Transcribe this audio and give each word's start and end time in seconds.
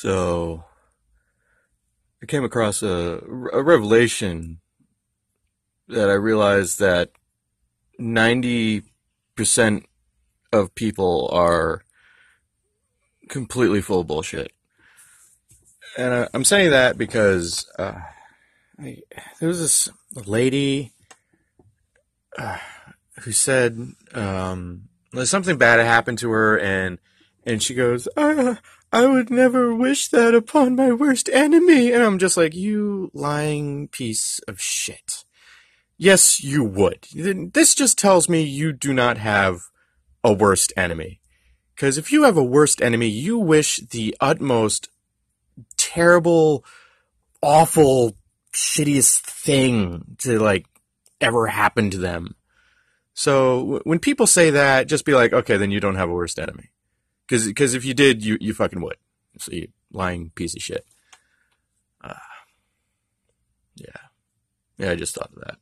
So 0.00 0.64
I 2.22 2.26
came 2.26 2.42
across 2.42 2.82
a, 2.82 3.20
a 3.52 3.62
revelation 3.62 4.60
that 5.88 6.08
I 6.08 6.14
realized 6.14 6.78
that 6.78 7.10
90% 8.00 8.82
of 10.54 10.74
people 10.74 11.28
are 11.34 11.82
completely 13.28 13.82
full 13.82 14.00
of 14.00 14.06
bullshit. 14.06 14.52
And 15.98 16.14
I, 16.14 16.28
I'm 16.32 16.44
saying 16.44 16.70
that 16.70 16.96
because 16.96 17.70
uh, 17.78 18.00
I, 18.78 19.02
there 19.38 19.50
was 19.50 19.60
this 19.60 19.90
lady 20.14 20.94
uh, 22.38 22.56
who 23.20 23.32
said 23.32 23.78
um, 24.14 24.88
something 25.24 25.58
bad 25.58 25.78
happened 25.80 26.20
to 26.20 26.30
her, 26.30 26.58
and 26.58 26.98
and 27.44 27.62
she 27.62 27.74
goes, 27.74 28.08
uh, 28.16 28.54
"I 28.92 29.06
would 29.06 29.30
never 29.30 29.74
wish 29.74 30.08
that 30.08 30.34
upon 30.34 30.76
my 30.76 30.92
worst 30.92 31.28
enemy," 31.32 31.92
and 31.92 32.02
I'm 32.02 32.18
just 32.18 32.36
like, 32.36 32.54
"You 32.54 33.10
lying 33.14 33.88
piece 33.88 34.40
of 34.48 34.60
shit." 34.60 35.24
Yes, 35.96 36.42
you 36.42 36.64
would. 36.64 37.06
This 37.12 37.74
just 37.74 37.98
tells 37.98 38.28
me 38.28 38.42
you 38.42 38.72
do 38.72 38.94
not 38.94 39.18
have 39.18 39.60
a 40.24 40.32
worst 40.32 40.72
enemy. 40.76 41.20
Because 41.74 41.98
if 41.98 42.10
you 42.10 42.22
have 42.24 42.36
a 42.36 42.44
worst 42.44 42.82
enemy, 42.82 43.08
you 43.08 43.38
wish 43.38 43.78
the 43.90 44.16
utmost 44.20 44.88
terrible, 45.76 46.64
awful, 47.42 48.16
shittiest 48.54 49.20
thing 49.20 50.16
to 50.18 50.38
like 50.38 50.66
ever 51.20 51.46
happen 51.46 51.90
to 51.90 51.98
them. 51.98 52.34
So 53.14 53.80
when 53.84 53.98
people 53.98 54.26
say 54.26 54.50
that, 54.50 54.88
just 54.88 55.04
be 55.04 55.14
like, 55.14 55.32
okay, 55.32 55.56
then 55.56 55.70
you 55.70 55.80
don't 55.80 55.96
have 55.96 56.08
a 56.08 56.14
worst 56.14 56.38
enemy. 56.38 56.70
Because 57.30 57.46
because 57.46 57.74
if 57.74 57.84
you 57.84 57.94
did, 57.94 58.24
you 58.24 58.36
you 58.40 58.52
fucking 58.52 58.80
would. 58.82 58.96
So 59.38 59.52
you 59.52 59.68
lying 59.92 60.30
piece 60.34 60.56
of 60.56 60.62
shit. 60.62 60.84
Uh, 62.02 62.14
yeah, 63.76 64.08
yeah. 64.78 64.90
I 64.90 64.96
just 64.96 65.14
thought 65.14 65.30
of 65.32 65.40
that. 65.46 65.58